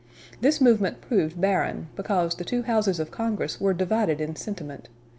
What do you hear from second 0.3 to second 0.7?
This